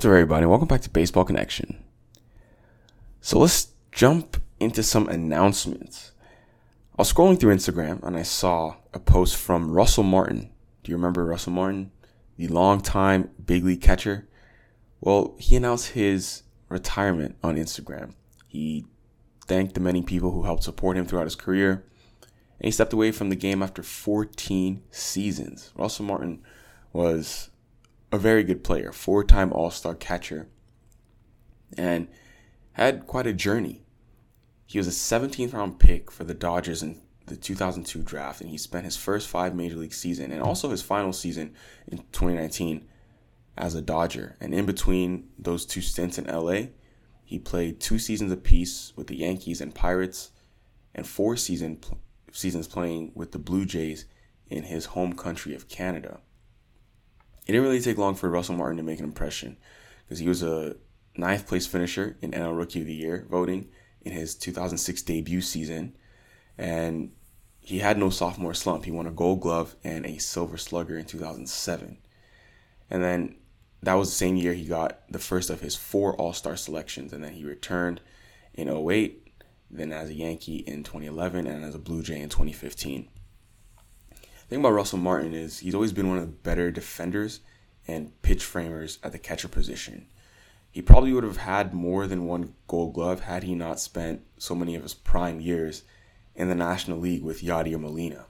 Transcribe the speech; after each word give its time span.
What's 0.00 0.06
up, 0.06 0.12
everybody? 0.12 0.46
Welcome 0.46 0.66
back 0.66 0.80
to 0.80 0.88
Baseball 0.88 1.26
Connection. 1.26 1.84
So 3.20 3.38
let's 3.38 3.74
jump 3.92 4.38
into 4.58 4.82
some 4.82 5.06
announcements. 5.10 6.12
I 6.96 7.02
was 7.02 7.12
scrolling 7.12 7.38
through 7.38 7.54
Instagram 7.54 8.02
and 8.02 8.16
I 8.16 8.22
saw 8.22 8.76
a 8.94 8.98
post 8.98 9.36
from 9.36 9.70
Russell 9.70 10.04
Martin. 10.04 10.52
Do 10.82 10.90
you 10.90 10.96
remember 10.96 11.26
Russell 11.26 11.52
Martin, 11.52 11.92
the 12.38 12.48
longtime 12.48 13.28
big 13.44 13.62
league 13.62 13.82
catcher? 13.82 14.26
Well, 15.02 15.34
he 15.38 15.56
announced 15.56 15.88
his 15.88 16.44
retirement 16.70 17.36
on 17.42 17.56
Instagram. 17.56 18.14
He 18.48 18.86
thanked 19.44 19.74
the 19.74 19.80
many 19.80 20.00
people 20.00 20.30
who 20.30 20.44
helped 20.44 20.62
support 20.62 20.96
him 20.96 21.04
throughout 21.04 21.26
his 21.26 21.36
career, 21.36 21.84
and 22.58 22.64
he 22.64 22.70
stepped 22.70 22.94
away 22.94 23.12
from 23.12 23.28
the 23.28 23.36
game 23.36 23.62
after 23.62 23.82
14 23.82 24.82
seasons. 24.90 25.72
Russell 25.76 26.06
Martin 26.06 26.42
was 26.90 27.50
a 28.12 28.18
very 28.18 28.42
good 28.42 28.64
player, 28.64 28.92
four 28.92 29.24
time 29.24 29.52
All 29.52 29.70
Star 29.70 29.94
catcher, 29.94 30.48
and 31.76 32.08
had 32.72 33.06
quite 33.06 33.26
a 33.26 33.32
journey. 33.32 33.82
He 34.66 34.78
was 34.78 34.88
a 34.88 34.90
17th 34.90 35.52
round 35.52 35.78
pick 35.78 36.10
for 36.10 36.24
the 36.24 36.34
Dodgers 36.34 36.82
in 36.82 37.00
the 37.26 37.36
2002 37.36 38.02
draft, 38.02 38.40
and 38.40 38.50
he 38.50 38.58
spent 38.58 38.84
his 38.84 38.96
first 38.96 39.28
five 39.28 39.54
major 39.54 39.76
league 39.76 39.94
season 39.94 40.32
and 40.32 40.42
also 40.42 40.70
his 40.70 40.82
final 40.82 41.12
season 41.12 41.54
in 41.86 41.98
2019 42.12 42.86
as 43.56 43.74
a 43.74 43.82
Dodger. 43.82 44.36
And 44.40 44.54
in 44.54 44.66
between 44.66 45.28
those 45.38 45.66
two 45.66 45.80
stints 45.80 46.18
in 46.18 46.26
LA, 46.26 46.68
he 47.24 47.38
played 47.38 47.80
two 47.80 47.98
seasons 47.98 48.32
apiece 48.32 48.92
with 48.96 49.06
the 49.06 49.16
Yankees 49.16 49.60
and 49.60 49.74
Pirates, 49.74 50.30
and 50.94 51.06
four 51.06 51.36
season 51.36 51.78
seasons 52.32 52.66
playing 52.66 53.12
with 53.14 53.32
the 53.32 53.38
Blue 53.38 53.64
Jays 53.64 54.06
in 54.48 54.64
his 54.64 54.86
home 54.86 55.12
country 55.12 55.54
of 55.54 55.68
Canada. 55.68 56.20
It 57.50 57.54
didn't 57.54 57.66
really 57.66 57.80
take 57.80 57.98
long 57.98 58.14
for 58.14 58.30
Russell 58.30 58.54
Martin 58.54 58.76
to 58.76 58.84
make 58.84 59.00
an 59.00 59.04
impression 59.04 59.56
because 60.04 60.20
he 60.20 60.28
was 60.28 60.40
a 60.40 60.76
ninth 61.16 61.48
place 61.48 61.66
finisher 61.66 62.16
in 62.22 62.30
NL 62.30 62.56
Rookie 62.56 62.82
of 62.82 62.86
the 62.86 62.94
Year 62.94 63.26
voting 63.28 63.70
in 64.02 64.12
his 64.12 64.36
2006 64.36 65.02
debut 65.02 65.40
season, 65.40 65.96
and 66.56 67.10
he 67.58 67.80
had 67.80 67.98
no 67.98 68.08
sophomore 68.08 68.54
slump. 68.54 68.84
He 68.84 68.92
won 68.92 69.08
a 69.08 69.10
Gold 69.10 69.40
Glove 69.40 69.74
and 69.82 70.06
a 70.06 70.18
Silver 70.18 70.56
Slugger 70.56 70.96
in 70.96 71.06
2007, 71.06 71.98
and 72.88 73.02
then 73.02 73.34
that 73.82 73.94
was 73.94 74.10
the 74.10 74.14
same 74.14 74.36
year 74.36 74.52
he 74.52 74.64
got 74.64 75.00
the 75.10 75.18
first 75.18 75.50
of 75.50 75.60
his 75.60 75.74
four 75.74 76.14
All 76.14 76.32
Star 76.32 76.54
selections, 76.54 77.12
and 77.12 77.24
then 77.24 77.32
he 77.32 77.44
returned 77.44 78.00
in 78.54 78.68
08, 78.68 79.26
then 79.68 79.92
as 79.92 80.08
a 80.08 80.14
Yankee 80.14 80.58
in 80.58 80.84
2011, 80.84 81.48
and 81.48 81.64
as 81.64 81.74
a 81.74 81.80
Blue 81.80 82.04
Jay 82.04 82.20
in 82.20 82.28
2015 82.28 83.08
thing 84.50 84.58
about 84.58 84.72
Russell 84.72 84.98
Martin 84.98 85.32
is 85.32 85.60
he's 85.60 85.76
always 85.76 85.92
been 85.92 86.08
one 86.08 86.18
of 86.18 86.26
the 86.26 86.32
better 86.32 86.72
defenders 86.72 87.40
and 87.86 88.20
pitch 88.20 88.44
framers 88.44 88.98
at 89.02 89.12
the 89.12 89.18
catcher 89.18 89.46
position. 89.46 90.06
He 90.72 90.82
probably 90.82 91.12
would 91.12 91.24
have 91.24 91.36
had 91.38 91.72
more 91.72 92.08
than 92.08 92.26
one 92.26 92.54
gold 92.66 92.94
glove 92.94 93.20
had 93.20 93.44
he 93.44 93.54
not 93.54 93.78
spent 93.78 94.22
so 94.38 94.56
many 94.56 94.74
of 94.74 94.82
his 94.82 94.92
prime 94.92 95.40
years 95.40 95.84
in 96.34 96.48
the 96.48 96.56
National 96.56 96.98
League 96.98 97.22
with 97.22 97.42
Yadier 97.42 97.80
Molina. 97.80 98.26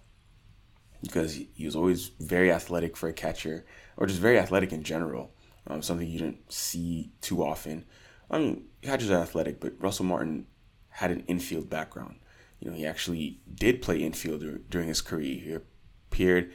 Because 1.02 1.40
he 1.54 1.64
was 1.64 1.74
always 1.74 2.08
very 2.20 2.52
athletic 2.52 2.98
for 2.98 3.08
a 3.08 3.14
catcher, 3.14 3.64
or 3.96 4.06
just 4.06 4.20
very 4.20 4.38
athletic 4.38 4.72
in 4.72 4.82
general. 4.82 5.32
Um, 5.66 5.80
something 5.80 6.06
you 6.06 6.18
didn't 6.18 6.52
see 6.52 7.12
too 7.22 7.42
often. 7.42 7.86
I 8.30 8.38
mean, 8.38 8.64
catchers 8.82 9.10
are 9.10 9.22
athletic, 9.22 9.58
but 9.58 9.74
Russell 9.78 10.04
Martin 10.04 10.46
had 10.90 11.10
an 11.10 11.24
infield 11.26 11.70
background. 11.70 12.16
You 12.58 12.70
know, 12.70 12.76
he 12.76 12.84
actually 12.84 13.40
did 13.54 13.80
play 13.80 14.02
infield 14.02 14.44
during 14.68 14.88
his 14.88 15.00
career 15.00 15.62
appeared 16.10 16.52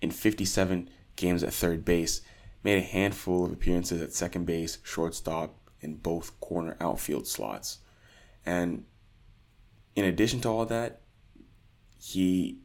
in 0.00 0.10
57 0.10 0.88
games 1.16 1.42
at 1.42 1.52
third 1.52 1.84
base, 1.84 2.22
made 2.62 2.78
a 2.78 2.86
handful 2.86 3.44
of 3.44 3.52
appearances 3.52 4.00
at 4.00 4.12
second 4.12 4.46
base, 4.46 4.78
shortstop, 4.82 5.56
and 5.82 6.02
both 6.02 6.38
corner 6.40 6.76
outfield 6.80 7.26
slots. 7.26 7.78
And 8.46 8.84
in 9.94 10.04
addition 10.04 10.40
to 10.40 10.48
all 10.48 10.66
that, 10.66 11.00
he 12.00 12.58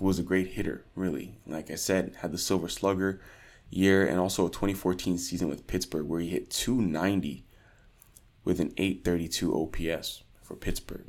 was 0.00 0.18
a 0.18 0.24
great 0.24 0.48
hitter, 0.48 0.84
really. 0.94 1.38
Like 1.46 1.70
I 1.70 1.76
said, 1.76 2.16
had 2.20 2.32
the 2.32 2.38
Silver 2.38 2.68
Slugger 2.68 3.20
year 3.70 4.06
and 4.06 4.18
also 4.18 4.46
a 4.46 4.50
2014 4.50 5.18
season 5.18 5.48
with 5.48 5.66
Pittsburgh 5.66 6.06
where 6.06 6.20
he 6.20 6.28
hit 6.28 6.50
290 6.50 7.46
with 8.44 8.60
an 8.60 8.72
832 8.76 9.54
OPS 9.54 10.22
for 10.42 10.54
Pittsburgh. 10.54 11.06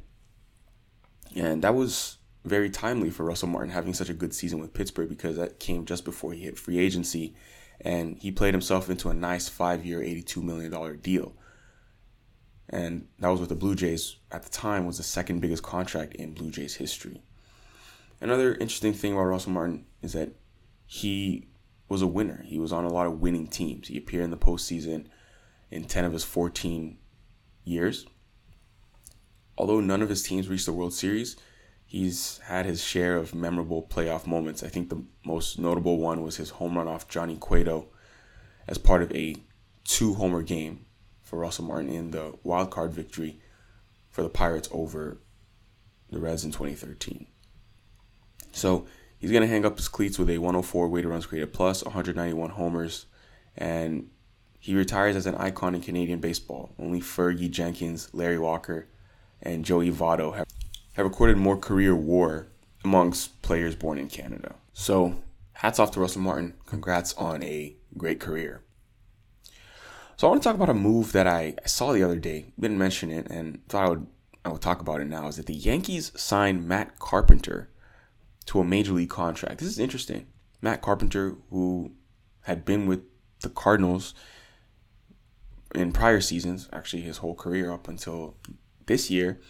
And 1.36 1.64
that 1.64 1.76
was 1.76 2.17
very 2.48 2.70
timely 2.70 3.10
for 3.10 3.26
Russell 3.26 3.50
Martin 3.50 3.72
having 3.72 3.94
such 3.94 4.10
a 4.10 4.14
good 4.14 4.34
season 4.34 4.60
with 4.60 4.74
Pittsburgh 4.74 5.10
because 5.10 5.38
that 5.38 5.60
came 5.60 5.86
just 5.86 6.06
before 6.06 6.34
he 6.34 6.42
hit 6.42 6.58
free 6.58 6.80
agency 6.80 7.36
and 7.82 8.18
he 8.20 8.32
played 8.32 8.54
himself 8.54 8.90
into 8.90 9.10
a 9.10 9.14
nice 9.14 9.48
five 9.48 9.86
year, 9.86 10.00
$82 10.00 10.42
million 10.44 11.00
deal. 11.00 11.36
And 12.70 13.08
that 13.20 13.30
was 13.30 13.40
with 13.40 13.50
the 13.50 13.56
Blue 13.56 13.76
Jays 13.76 14.18
at 14.32 14.44
the 14.44 14.50
time 14.50 14.86
was 14.86 14.98
the 14.98 15.04
second 15.04 15.40
biggest 15.40 15.64
contract 15.64 16.16
in 16.16 16.34
Blue 16.34 16.52
Jays 16.52 16.76
history. 16.76 17.22
Another 18.20 18.56
interesting 18.56 18.94
thing 18.94 19.14
about 19.14 19.24
Russell 19.24 19.52
Martin 19.52 19.86
is 20.02 20.14
that 20.14 20.32
he 20.86 21.48
was 21.88 22.02
a 22.02 22.08
winner. 22.08 22.44
He 22.46 22.60
was 22.60 22.74
on 22.74 22.84
a 22.84 22.92
lot 22.92 23.08
of 23.08 23.22
winning 23.22 23.48
teams. 23.48 23.88
He 23.88 23.98
appeared 23.98 24.26
in 24.26 24.32
the 24.32 24.38
postseason 24.38 25.06
in 25.72 25.86
10 25.86 26.06
of 26.06 26.14
his 26.14 26.24
14 26.24 26.98
years. 27.64 28.06
Although 29.58 29.80
none 29.80 30.02
of 30.02 30.10
his 30.10 30.24
teams 30.24 30.50
reached 30.50 30.66
the 30.66 30.74
World 30.74 30.94
Series, 30.94 31.38
he's 31.88 32.40
had 32.44 32.66
his 32.66 32.84
share 32.84 33.18
of 33.18 33.34
memorable 33.34 33.82
playoff 33.82 34.28
moments. 34.28 34.62
I 34.62 34.68
think 34.68 34.90
the 34.90 35.04
most 35.26 35.58
notable 35.58 35.98
one 35.98 36.22
was 36.22 36.36
his 36.36 36.52
home 36.52 36.78
run 36.78 36.88
off 36.88 37.08
Johnny 37.08 37.38
Cueto 37.38 37.88
as 38.68 38.78
part 38.78 39.02
of 39.02 39.12
a 39.16 39.38
two 39.86 40.14
homer 40.14 40.44
game 40.44 40.86
for 41.24 41.40
Russell 41.40 41.64
Martin 41.64 41.90
in 41.90 42.12
the 42.12 42.38
wild 42.44 42.70
card 42.70 42.92
victory 42.92 43.40
for 44.10 44.22
the 44.22 44.30
Pirates 44.30 44.68
over 44.72 45.18
the 46.12 46.20
Reds 46.20 46.44
in 46.44 46.52
2013. 46.52 47.26
So 48.52 48.86
he's 49.18 49.32
going 49.32 49.42
to 49.42 49.48
hang 49.48 49.66
up 49.66 49.78
his 49.78 49.88
cleats 49.88 50.20
with 50.20 50.30
a 50.30 50.40
104 50.40 50.90
weighted 50.90 51.10
runs 51.10 51.26
created 51.26 51.54
plus, 51.54 51.84
191 51.84 52.50
homers, 52.52 53.06
and 53.56 54.10
he 54.60 54.76
retires 54.76 55.16
as 55.16 55.26
an 55.26 55.36
icon 55.36 55.76
in 55.76 55.82
Canadian 55.82 56.20
baseball. 56.20 56.74
Only 56.78 57.00
Fergie 57.00 57.50
Jenkins, 57.50 58.10
Larry 58.14 58.40
Walker, 58.40 58.88
and 59.42 59.64
Joey 59.64 59.92
Votto 59.92 60.36
have 60.36 60.48
have 60.98 61.06
recorded 61.06 61.38
more 61.38 61.58
career 61.58 61.96
WAR 61.96 62.48
amongst 62.84 63.42
players 63.44 63.76
born 63.76 64.00
in 64.00 64.10
Canada. 64.10 64.56
So, 64.74 65.16
hats 65.54 65.80
off 65.80 65.92
to 65.92 66.00
Russell 66.00 66.22
Martin. 66.22 66.56
Congrats 66.66 67.14
on 67.14 67.44
a 67.44 67.76
great 67.96 68.20
career. 68.20 68.64
So, 70.18 70.28
I 70.28 70.32
want 70.32 70.42
to 70.42 70.50
talk 70.50 70.56
about 70.56 70.70
a 70.70 70.74
move 70.74 71.12
that 71.12 71.28
I, 71.28 71.54
saw 71.66 71.94
the 71.94 72.04
other 72.04 72.18
day. 72.18 72.48
Didn't 72.60 72.80
mention 72.80 73.12
it, 73.12 73.28
and 73.30 73.66
thought 73.70 73.86
I 73.86 73.90
would 73.90 74.08
I 74.44 74.50
would 74.50 74.62
talk 74.62 74.82
about 74.82 75.02
it 75.02 75.08
now. 75.08 75.28
Is 75.28 75.36
that 75.36 75.46
the 75.46 75.54
Yankees 75.54 76.12
signed 76.16 76.68
Matt 76.68 77.00
Carpenter 77.00 77.70
to 78.46 78.60
a 78.60 78.64
major 78.64 78.94
league 78.94 79.10
contract? 79.10 79.60
This 79.60 79.68
is 79.68 79.80
interesting. 79.80 80.28
Matt 80.62 80.82
Carpenter, 80.82 81.36
who 81.50 81.92
had 82.44 82.64
been 82.66 82.88
with 82.88 83.02
the 83.42 83.50
Cardinals 83.50 84.14
in 85.76 85.92
prior 85.92 86.22
seasons, 86.22 86.70
actually 86.72 87.02
his 87.02 87.18
whole 87.18 87.36
career 87.36 87.72
up 87.72 87.88
until 87.88 88.38
this 88.86 89.12
year, 89.12 89.42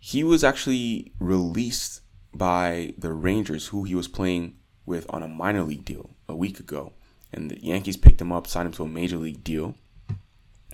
he 0.00 0.24
was 0.24 0.42
actually 0.42 1.12
released 1.20 2.00
by 2.34 2.94
the 2.96 3.12
Rangers, 3.12 3.68
who 3.68 3.84
he 3.84 3.94
was 3.94 4.08
playing 4.08 4.56
with 4.86 5.06
on 5.10 5.22
a 5.22 5.28
minor 5.28 5.62
league 5.62 5.84
deal 5.84 6.10
a 6.26 6.34
week 6.34 6.58
ago. 6.58 6.94
And 7.32 7.50
the 7.50 7.60
Yankees 7.62 7.98
picked 7.98 8.20
him 8.20 8.32
up, 8.32 8.46
signed 8.46 8.66
him 8.66 8.72
to 8.72 8.84
a 8.84 8.88
major 8.88 9.18
league 9.18 9.44
deal. 9.44 9.74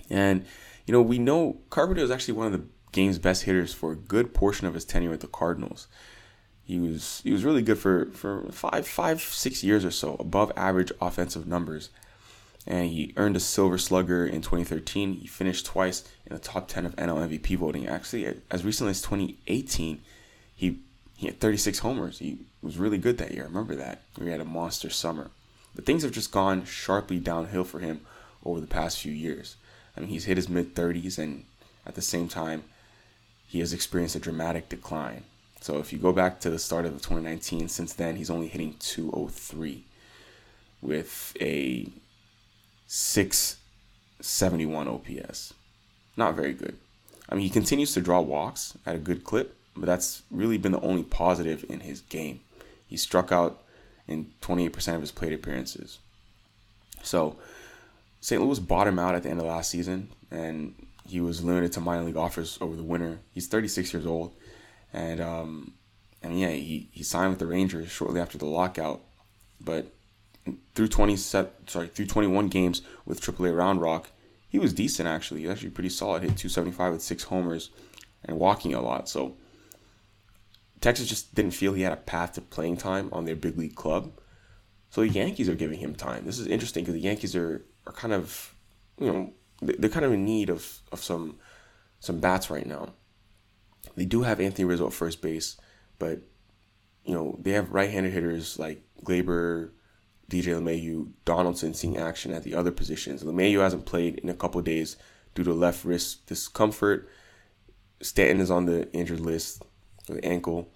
And, 0.09 0.45
you 0.85 0.93
know, 0.93 1.01
we 1.01 1.19
know 1.19 1.59
Carpenter 1.69 2.01
was 2.01 2.09
actually 2.09 2.35
one 2.35 2.47
of 2.47 2.53
the 2.53 2.65
game's 2.93 3.19
best 3.19 3.43
hitters 3.43 3.73
for 3.73 3.91
a 3.91 3.97
good 3.97 4.33
portion 4.33 4.65
of 4.65 4.73
his 4.73 4.85
tenure 4.85 5.09
with 5.09 5.19
the 5.19 5.27
Cardinals. 5.27 5.87
He 6.63 6.79
was 6.79 7.21
he 7.23 7.31
was 7.31 7.43
really 7.43 7.61
good 7.61 7.77
for, 7.77 8.09
for 8.13 8.49
five, 8.51 8.87
five, 8.87 9.21
six 9.21 9.63
years 9.63 9.83
or 9.83 9.91
so, 9.91 10.15
above 10.19 10.51
average 10.55 10.91
offensive 11.01 11.47
numbers 11.47 11.89
and 12.67 12.89
he 12.89 13.13
earned 13.15 13.37
a 13.37 13.39
Silver 13.39 13.77
Slugger 13.77 14.25
in 14.25 14.41
2013. 14.41 15.13
He 15.13 15.27
finished 15.27 15.65
twice 15.65 16.03
in 16.25 16.33
the 16.33 16.39
top 16.39 16.67
10 16.67 16.85
of 16.85 16.95
NL 16.97 17.29
MVP 17.29 17.55
voting. 17.57 17.87
Actually, 17.87 18.41
as 18.51 18.65
recently 18.65 18.91
as 18.91 19.01
2018, 19.01 20.01
he 20.55 20.79
he 21.15 21.25
had 21.25 21.39
36 21.39 21.79
homers. 21.79 22.19
He 22.19 22.39
was 22.61 22.77
really 22.77 22.99
good 22.99 23.17
that 23.17 23.33
year. 23.33 23.43
I 23.43 23.47
remember 23.47 23.73
that. 23.75 24.01
He 24.19 24.29
had 24.29 24.41
a 24.41 24.45
monster 24.45 24.91
summer. 24.91 25.31
But 25.73 25.85
things 25.85 26.03
have 26.03 26.11
just 26.11 26.31
gone 26.31 26.65
sharply 26.65 27.19
downhill 27.19 27.63
for 27.63 27.79
him 27.79 28.01
over 28.45 28.59
the 28.59 28.67
past 28.67 28.99
few 28.99 29.11
years. 29.11 29.55
I 29.95 30.01
mean, 30.01 30.09
he's 30.09 30.25
hit 30.25 30.37
his 30.37 30.49
mid 30.49 30.75
30s, 30.75 31.17
and 31.17 31.45
at 31.87 31.95
the 31.95 32.03
same 32.03 32.27
time, 32.27 32.65
he 33.47 33.59
has 33.59 33.73
experienced 33.73 34.15
a 34.15 34.19
dramatic 34.19 34.69
decline. 34.69 35.23
So 35.61 35.79
if 35.79 35.91
you 35.91 35.97
go 35.97 36.11
back 36.11 36.39
to 36.41 36.51
the 36.51 36.59
start 36.59 36.85
of 36.85 36.93
2019, 36.93 37.67
since 37.69 37.93
then 37.93 38.17
he's 38.17 38.29
only 38.29 38.47
hitting 38.47 38.75
203 38.79 39.85
with 40.81 41.35
a 41.41 41.89
671 42.87 44.87
OPS. 44.87 45.53
Not 46.15 46.35
very 46.35 46.53
good. 46.53 46.77
I 47.29 47.35
mean, 47.35 47.43
he 47.43 47.49
continues 47.49 47.93
to 47.93 48.01
draw 48.01 48.21
walks 48.21 48.77
at 48.85 48.95
a 48.95 48.99
good 48.99 49.23
clip, 49.23 49.55
but 49.75 49.85
that's 49.85 50.23
really 50.31 50.57
been 50.57 50.71
the 50.71 50.81
only 50.81 51.03
positive 51.03 51.65
in 51.69 51.81
his 51.81 52.01
game. 52.01 52.39
He 52.87 52.97
struck 52.97 53.31
out 53.31 53.61
in 54.07 54.31
28% 54.41 54.95
of 54.95 55.01
his 55.01 55.11
plate 55.11 55.33
appearances. 55.33 55.99
So, 57.03 57.35
St. 58.21 58.41
Louis 58.41 58.59
bought 58.59 58.87
him 58.87 58.99
out 58.99 59.15
at 59.15 59.23
the 59.23 59.29
end 59.29 59.39
of 59.39 59.45
last 59.45 59.69
season, 59.69 60.09
and 60.31 60.73
he 61.05 61.21
was 61.21 61.43
limited 61.43 61.73
to 61.73 61.81
minor 61.81 62.03
league 62.03 62.17
offers 62.17 62.57
over 62.61 62.75
the 62.75 62.83
winter. 62.83 63.19
He's 63.33 63.47
36 63.47 63.93
years 63.93 64.05
old, 64.05 64.33
and 64.93 65.21
um, 65.21 65.73
and 66.23 66.39
yeah, 66.39 66.49
he, 66.49 66.89
he 66.91 67.03
signed 67.03 67.29
with 67.29 67.39
the 67.39 67.45
Rangers 67.45 67.89
shortly 67.89 68.19
after 68.19 68.37
the 68.37 68.45
lockout, 68.45 69.01
but 69.61 69.93
through 70.75 70.87
20 70.87 71.15
set, 71.15 71.53
sorry 71.67 71.87
through 71.87 72.07
21 72.07 72.47
games 72.47 72.81
with 73.05 73.21
AAA 73.21 73.55
Round 73.55 73.81
Rock, 73.81 74.11
he 74.49 74.59
was 74.59 74.73
decent 74.73 75.07
actually. 75.07 75.41
He 75.41 75.47
was 75.47 75.55
actually 75.55 75.71
pretty 75.71 75.89
solid. 75.89 76.23
Hit 76.23 76.37
275 76.37 76.93
with 76.93 77.01
six 77.01 77.23
homers, 77.23 77.69
and 78.23 78.39
walking 78.39 78.73
a 78.73 78.81
lot. 78.81 79.09
So 79.09 79.35
Texas 80.81 81.07
just 81.07 81.33
didn't 81.33 81.51
feel 81.51 81.73
he 81.73 81.81
had 81.81 81.93
a 81.93 81.97
path 81.97 82.33
to 82.33 82.41
playing 82.41 82.77
time 82.77 83.09
on 83.11 83.25
their 83.25 83.35
big 83.35 83.57
league 83.57 83.75
club. 83.75 84.11
So 84.89 85.01
the 85.01 85.09
Yankees 85.09 85.49
are 85.49 85.55
giving 85.55 85.79
him 85.79 85.95
time. 85.95 86.25
This 86.25 86.39
is 86.39 86.47
interesting 86.47 86.83
because 86.83 86.95
the 86.95 87.01
Yankees 87.01 87.35
are, 87.35 87.65
are 87.85 87.93
kind 87.93 88.13
of, 88.13 88.53
you 88.99 89.11
know, 89.11 89.33
they're 89.61 89.89
kind 89.89 90.05
of 90.05 90.13
in 90.13 90.23
need 90.23 90.49
of, 90.49 90.79
of 90.91 91.03
some 91.03 91.37
some 91.99 92.19
bats 92.19 92.49
right 92.49 92.65
now. 92.65 92.93
They 93.95 94.05
do 94.05 94.21
have 94.21 94.39
Anthony 94.39 94.65
Rizzo 94.65 94.87
at 94.87 94.93
first 94.93 95.21
base, 95.21 95.57
but 95.97 96.21
you 97.03 97.13
know 97.13 97.37
they 97.41 97.51
have 97.51 97.71
right-handed 97.71 98.13
hitters 98.13 98.59
like 98.59 98.83
Gleyber, 99.03 99.71
DJ 100.29 100.59
LeMahieu, 100.59 101.11
Donaldson 101.23 101.73
seeing 101.73 101.97
action 101.97 102.33
at 102.33 102.43
the 102.43 102.53
other 102.53 102.71
positions. 102.71 103.23
LeMahieu 103.23 103.61
hasn't 103.61 103.85
played 103.85 104.19
in 104.19 104.29
a 104.29 104.33
couple 104.33 104.61
days 104.61 104.97
due 105.35 105.43
to 105.43 105.53
left 105.53 105.85
wrist 105.85 106.27
discomfort. 106.27 107.09
Stanton 108.01 108.41
is 108.41 108.51
on 108.51 108.65
the 108.65 108.91
injured 108.91 109.21
list 109.21 109.63
with 110.09 110.19
ankle, 110.23 110.69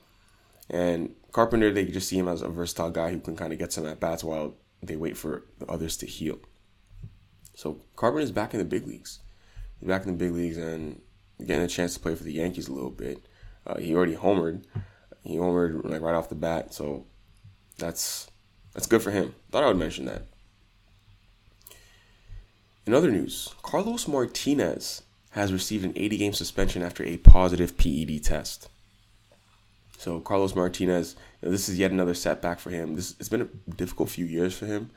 and 0.69 1.13
Carpenter 1.31 1.71
they 1.71 1.85
just 1.85 2.07
see 2.07 2.17
him 2.17 2.27
as 2.27 2.41
a 2.41 2.49
versatile 2.49 2.89
guy 2.89 3.11
who 3.11 3.19
can 3.19 3.35
kind 3.35 3.53
of 3.53 3.59
get 3.59 3.73
some 3.73 3.85
at 3.85 3.99
bats 3.99 4.23
while 4.23 4.55
they 4.81 4.95
wait 4.95 5.17
for 5.17 5.43
the 5.59 5.65
others 5.67 5.97
to 5.97 6.05
heal. 6.05 6.39
So 7.55 7.81
Carpenter 7.95 8.23
is 8.23 8.31
back 8.31 8.53
in 8.53 8.59
the 8.59 8.65
big 8.65 8.87
leagues. 8.87 9.19
He's 9.79 9.87
back 9.87 10.05
in 10.05 10.11
the 10.11 10.17
big 10.17 10.33
leagues 10.33 10.57
and 10.57 11.01
getting 11.45 11.63
a 11.63 11.67
chance 11.67 11.93
to 11.93 11.99
play 11.99 12.15
for 12.15 12.23
the 12.23 12.33
Yankees 12.33 12.67
a 12.67 12.73
little 12.73 12.89
bit. 12.89 13.19
Uh, 13.67 13.77
he 13.77 13.93
already 13.93 14.15
homered. 14.15 14.63
He 15.23 15.35
homered 15.35 15.83
like 15.83 16.01
right 16.01 16.15
off 16.15 16.29
the 16.29 16.35
bat, 16.35 16.73
so 16.73 17.05
that's 17.77 18.30
that's 18.73 18.87
good 18.87 19.01
for 19.01 19.11
him. 19.11 19.35
Thought 19.51 19.63
I 19.63 19.67
would 19.67 19.77
mention 19.77 20.05
that. 20.05 20.23
In 22.85 22.93
other 22.93 23.11
news, 23.11 23.53
Carlos 23.61 24.07
Martinez 24.07 25.03
has 25.31 25.53
received 25.53 25.85
an 25.85 25.93
80 25.95 26.17
game 26.17 26.33
suspension 26.33 26.81
after 26.81 27.03
a 27.03 27.17
positive 27.17 27.77
PED 27.77 28.23
test. 28.23 28.69
So 29.97 30.19
Carlos 30.19 30.55
Martinez, 30.55 31.15
you 31.41 31.47
know, 31.47 31.51
this 31.51 31.69
is 31.69 31.77
yet 31.77 31.91
another 31.91 32.15
setback 32.15 32.59
for 32.59 32.71
him. 32.71 32.95
This 32.95 33.15
it's 33.19 33.29
been 33.29 33.41
a 33.41 33.71
difficult 33.71 34.09
few 34.09 34.25
years 34.25 34.57
for 34.57 34.65
him 34.65 34.89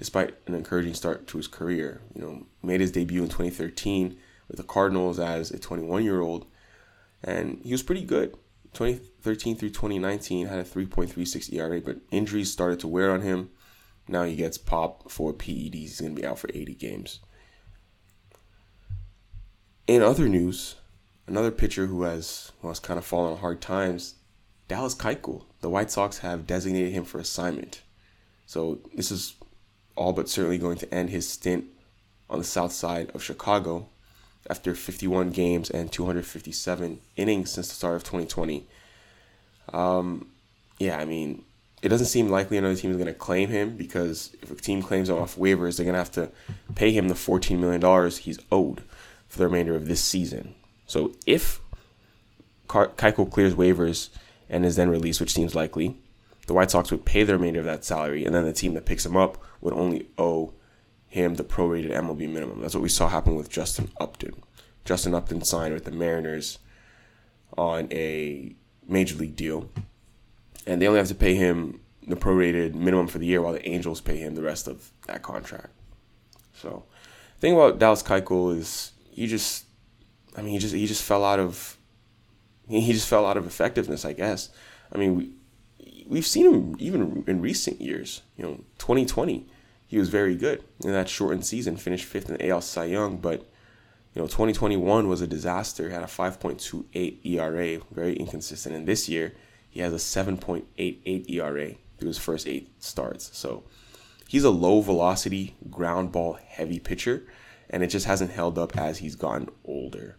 despite 0.00 0.34
an 0.46 0.54
encouraging 0.54 0.94
start 0.94 1.26
to 1.26 1.36
his 1.36 1.46
career. 1.46 2.00
You 2.14 2.22
know, 2.22 2.46
made 2.62 2.80
his 2.80 2.90
debut 2.90 3.22
in 3.22 3.28
2013 3.28 4.18
with 4.48 4.56
the 4.56 4.62
Cardinals 4.62 5.20
as 5.20 5.50
a 5.50 5.58
21 5.58 6.02
year 6.02 6.22
old, 6.22 6.46
and 7.22 7.60
he 7.62 7.72
was 7.72 7.82
pretty 7.82 8.04
good. 8.04 8.34
2013 8.74 9.56
through 9.56 9.70
2019 9.70 10.46
had 10.46 10.58
a 10.58 10.64
3.36 10.64 11.52
ERA, 11.52 11.80
but 11.80 11.98
injuries 12.10 12.52
started 12.52 12.80
to 12.80 12.88
wear 12.88 13.10
on 13.10 13.22
him. 13.22 13.50
Now 14.08 14.24
he 14.24 14.36
gets 14.36 14.58
popped 14.58 15.10
for 15.10 15.32
PEDs. 15.32 15.74
He's 15.74 16.00
going 16.00 16.14
to 16.14 16.20
be 16.20 16.26
out 16.26 16.38
for 16.38 16.50
80 16.52 16.74
games. 16.74 17.20
In 19.86 20.02
other 20.02 20.28
news, 20.28 20.76
another 21.26 21.50
pitcher 21.50 21.86
who 21.86 22.02
has 22.02 22.52
who 22.60 22.68
has 22.68 22.78
kind 22.78 22.98
of 22.98 23.04
fallen 23.04 23.32
on 23.32 23.38
hard 23.38 23.60
times, 23.60 24.14
Dallas 24.68 24.94
Keuchel. 24.94 25.44
The 25.60 25.68
White 25.68 25.90
Sox 25.90 26.18
have 26.18 26.46
designated 26.46 26.92
him 26.92 27.04
for 27.04 27.18
assignment. 27.18 27.82
So 28.46 28.80
this 28.94 29.10
is 29.10 29.34
all 29.96 30.12
but 30.12 30.28
certainly 30.28 30.58
going 30.58 30.78
to 30.78 30.94
end 30.94 31.10
his 31.10 31.28
stint 31.28 31.66
on 32.28 32.38
the 32.38 32.44
south 32.44 32.72
side 32.72 33.10
of 33.14 33.22
Chicago 33.22 33.88
after 34.48 34.74
51 34.74 35.30
games 35.30 35.70
and 35.70 35.92
257 35.92 37.00
innings 37.16 37.50
since 37.50 37.68
the 37.68 37.74
start 37.74 37.96
of 37.96 38.04
2020. 38.04 38.66
Um, 39.72 40.28
yeah, 40.78 40.98
I 40.98 41.04
mean, 41.04 41.44
it 41.82 41.88
doesn't 41.88 42.06
seem 42.06 42.28
likely 42.28 42.56
another 42.56 42.74
team 42.74 42.90
is 42.90 42.96
going 42.96 43.06
to 43.06 43.14
claim 43.14 43.48
him 43.48 43.76
because 43.76 44.34
if 44.42 44.50
a 44.50 44.54
team 44.54 44.82
claims 44.82 45.08
him 45.08 45.16
off 45.16 45.36
waivers, 45.36 45.76
they're 45.76 45.84
going 45.84 45.94
to 45.94 45.98
have 45.98 46.10
to 46.12 46.30
pay 46.74 46.92
him 46.92 47.08
the 47.08 47.14
$14 47.14 47.58
million 47.58 48.10
he's 48.10 48.38
owed 48.50 48.82
for 49.28 49.38
the 49.38 49.46
remainder 49.46 49.74
of 49.76 49.86
this 49.86 50.02
season. 50.02 50.54
So 50.86 51.12
if 51.26 51.60
Keuchel 52.68 53.30
clears 53.30 53.54
waivers 53.54 54.10
and 54.48 54.66
is 54.66 54.76
then 54.76 54.90
released, 54.90 55.20
which 55.20 55.32
seems 55.32 55.54
likely, 55.54 55.96
the 56.46 56.54
White 56.54 56.70
Sox 56.70 56.90
would 56.90 57.04
pay 57.04 57.22
the 57.22 57.34
remainder 57.34 57.60
of 57.60 57.66
that 57.66 57.84
salary, 57.84 58.24
and 58.24 58.34
then 58.34 58.44
the 58.44 58.52
team 58.52 58.74
that 58.74 58.86
picks 58.86 59.06
him 59.06 59.16
up 59.16 59.38
would 59.60 59.74
only 59.74 60.08
owe 60.18 60.52
him 61.10 61.34
the 61.34 61.44
prorated 61.44 61.90
MLB 61.90 62.30
minimum. 62.30 62.60
That's 62.60 62.74
what 62.74 62.82
we 62.82 62.88
saw 62.88 63.08
happen 63.08 63.34
with 63.34 63.50
Justin 63.50 63.90
Upton. 64.00 64.42
Justin 64.84 65.14
Upton 65.14 65.42
signed 65.42 65.74
with 65.74 65.84
the 65.84 65.90
Mariners 65.90 66.58
on 67.58 67.88
a 67.92 68.54
major 68.86 69.16
league 69.16 69.36
deal, 69.36 69.68
and 70.66 70.80
they 70.80 70.86
only 70.86 70.98
have 70.98 71.08
to 71.08 71.14
pay 71.14 71.34
him 71.34 71.80
the 72.06 72.16
prorated 72.16 72.74
minimum 72.74 73.08
for 73.08 73.18
the 73.18 73.26
year, 73.26 73.42
while 73.42 73.52
the 73.52 73.68
Angels 73.68 74.00
pay 74.00 74.16
him 74.16 74.36
the 74.36 74.42
rest 74.42 74.68
of 74.68 74.90
that 75.06 75.22
contract. 75.22 75.70
So, 76.54 76.84
the 77.34 77.40
thing 77.40 77.54
about 77.54 77.78
Dallas 77.78 78.02
Keuchel 78.02 78.56
is 78.56 78.92
he 79.10 79.26
just, 79.26 79.66
I 80.36 80.42
mean, 80.42 80.52
he 80.52 80.58
just 80.58 80.74
he 80.74 80.86
just 80.86 81.02
fell 81.02 81.24
out 81.24 81.40
of, 81.40 81.76
he 82.68 82.92
just 82.92 83.08
fell 83.08 83.26
out 83.26 83.36
of 83.36 83.46
effectiveness, 83.46 84.04
I 84.04 84.12
guess. 84.12 84.48
I 84.92 84.98
mean, 84.98 85.16
we 85.16 85.32
we've 86.06 86.26
seen 86.26 86.52
him 86.52 86.76
even 86.78 87.24
in 87.26 87.40
recent 87.40 87.80
years. 87.80 88.22
You 88.36 88.44
know, 88.44 88.54
2020, 88.78 89.46
he 89.90 89.98
was 89.98 90.08
very 90.08 90.36
good 90.36 90.62
in 90.84 90.92
that 90.92 91.08
shortened 91.08 91.44
season, 91.44 91.76
finished 91.76 92.04
fifth 92.04 92.30
in 92.30 92.40
AL 92.48 92.60
Cy 92.60 92.84
Young, 92.84 93.16
but 93.16 93.40
you 94.14 94.22
know, 94.22 94.28
2021 94.28 95.08
was 95.08 95.20
a 95.20 95.26
disaster. 95.26 95.90
Had 95.90 96.04
a 96.04 96.06
5.28 96.06 97.26
ERA, 97.26 97.80
very 97.90 98.14
inconsistent. 98.14 98.76
And 98.76 98.86
this 98.86 99.08
year, 99.08 99.34
he 99.68 99.80
has 99.80 99.92
a 99.92 99.96
7.88 99.96 101.28
ERA 101.28 101.74
through 101.98 102.06
his 102.06 102.18
first 102.18 102.46
eight 102.46 102.70
starts. 102.78 103.36
So 103.36 103.64
he's 104.28 104.44
a 104.44 104.50
low 104.50 104.80
velocity, 104.80 105.56
ground 105.72 106.12
ball 106.12 106.34
heavy 106.34 106.78
pitcher, 106.78 107.24
and 107.68 107.82
it 107.82 107.88
just 107.88 108.06
hasn't 108.06 108.30
held 108.30 108.58
up 108.58 108.78
as 108.78 108.98
he's 108.98 109.16
gotten 109.16 109.48
older. 109.64 110.16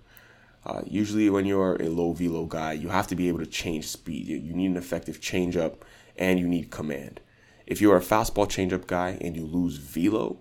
Uh, 0.66 0.82
usually, 0.86 1.30
when 1.30 1.46
you're 1.46 1.82
a 1.82 1.88
low 1.88 2.12
velo 2.12 2.44
guy, 2.44 2.74
you 2.74 2.90
have 2.90 3.08
to 3.08 3.16
be 3.16 3.30
able 3.30 3.40
to 3.40 3.46
change 3.46 3.88
speed. 3.88 4.28
You, 4.28 4.36
you 4.36 4.54
need 4.54 4.72
an 4.72 4.78
effective 4.78 5.22
changeup, 5.22 5.76
and 6.18 6.42
you 6.42 6.48
need 6.50 6.72
command. 6.72 7.22
If 7.68 7.82
you're 7.82 7.98
a 7.98 8.02
fastball 8.02 8.48
changeup 8.48 8.88
guy 8.88 9.18
and 9.22 9.36
you 9.36 9.46
lose 9.46 9.78
velo, 9.78 10.40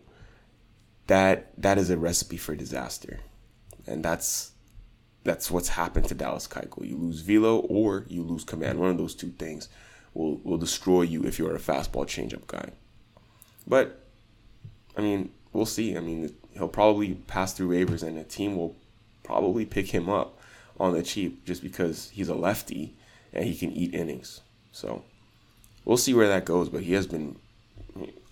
that 1.06 1.52
that 1.60 1.78
is 1.78 1.90
a 1.90 1.98
recipe 1.98 2.36
for 2.36 2.54
disaster, 2.54 3.20
and 3.86 4.04
that's 4.04 4.52
that's 5.24 5.50
what's 5.50 5.68
happened 5.68 6.06
to 6.06 6.14
Dallas 6.14 6.48
Keuchel. 6.48 6.88
You 6.88 6.96
lose 6.96 7.20
velo 7.20 7.58
or 7.58 8.06
you 8.08 8.22
lose 8.22 8.44
command. 8.44 8.78
One 8.78 8.90
of 8.90 8.98
those 8.98 9.14
two 9.14 9.30
things 9.30 9.68
will 10.14 10.36
will 10.38 10.58
destroy 10.58 11.02
you 11.02 11.24
if 11.24 11.38
you're 11.38 11.54
a 11.54 11.60
fastball 11.60 12.06
changeup 12.06 12.46
guy. 12.46 12.70
But 13.66 14.04
I 14.96 15.02
mean, 15.02 15.30
we'll 15.52 15.66
see. 15.66 15.96
I 15.96 16.00
mean, 16.00 16.34
he'll 16.52 16.68
probably 16.68 17.14
pass 17.14 17.52
through 17.52 17.68
waivers, 17.68 18.02
and 18.02 18.16
the 18.16 18.24
team 18.24 18.56
will 18.56 18.76
probably 19.22 19.66
pick 19.66 19.88
him 19.88 20.08
up 20.08 20.38
on 20.78 20.94
the 20.94 21.02
cheap 21.02 21.44
just 21.44 21.62
because 21.62 22.10
he's 22.10 22.28
a 22.28 22.34
lefty 22.34 22.96
and 23.32 23.44
he 23.44 23.54
can 23.56 23.70
eat 23.72 23.94
innings. 23.94 24.40
So 24.72 25.04
we'll 25.84 25.96
see 25.96 26.14
where 26.14 26.28
that 26.28 26.44
goes. 26.44 26.68
But 26.68 26.82
he 26.82 26.94
has 26.94 27.06
been 27.06 27.36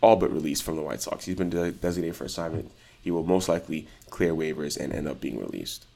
all 0.01 0.17
but 0.17 0.33
released 0.33 0.63
from 0.63 0.77
the 0.77 0.83
White 0.83 1.01
Sox. 1.01 1.25
He's 1.25 1.37
been 1.37 1.51
de- 1.51 1.73
designated 1.73 2.17
for 2.17 2.25
assignment. 2.25 2.71
He 3.03 3.11
will 3.11 3.25
most 3.25 3.49
likely 3.49 3.89
clear 4.11 4.35
waivers 4.35 4.77
and 4.77 4.93
end 4.93 5.09
up 5.09 5.21
being 5.21 5.39
released. 5.39 5.87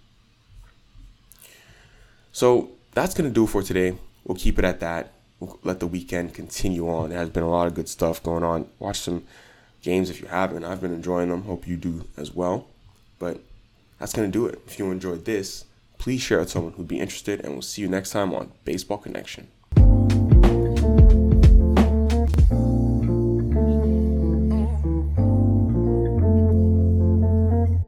So 2.32 2.70
that's 2.92 3.14
going 3.14 3.28
to 3.28 3.34
do 3.34 3.46
for 3.46 3.62
today. 3.62 3.96
We'll 4.24 4.36
keep 4.36 4.58
it 4.58 4.64
at 4.64 4.80
that. 4.80 5.12
We'll 5.40 5.58
let 5.62 5.80
the 5.80 5.86
weekend 5.86 6.34
continue 6.34 6.88
on. 6.88 7.10
There 7.10 7.18
has 7.18 7.30
been 7.30 7.42
a 7.42 7.50
lot 7.50 7.66
of 7.66 7.74
good 7.74 7.88
stuff 7.88 8.22
going 8.22 8.44
on. 8.44 8.68
Watch 8.78 9.00
some 9.00 9.24
games 9.82 10.08
if 10.08 10.20
you 10.20 10.28
haven't. 10.28 10.64
I've 10.64 10.80
been 10.80 10.94
enjoying 10.94 11.28
them. 11.28 11.42
Hope 11.42 11.66
you 11.66 11.76
do 11.76 12.04
as 12.16 12.32
well. 12.32 12.66
But 13.18 13.40
that's 13.98 14.12
going 14.12 14.30
to 14.30 14.32
do 14.32 14.46
it. 14.46 14.60
If 14.66 14.78
you 14.78 14.90
enjoyed 14.90 15.24
this, 15.24 15.64
please 15.98 16.22
share 16.22 16.38
it 16.38 16.42
with 16.42 16.50
someone 16.50 16.72
who'd 16.72 16.88
be 16.88 17.00
interested, 17.00 17.40
and 17.40 17.52
we'll 17.52 17.62
see 17.62 17.82
you 17.82 17.88
next 17.88 18.10
time 18.10 18.32
on 18.34 18.52
Baseball 18.64 18.98
Connection. 18.98 19.48